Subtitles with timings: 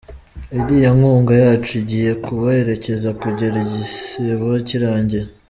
[0.59, 5.25] Iriya nkunga yacu igiye kubaherekeza kugera igisibo kirangiye.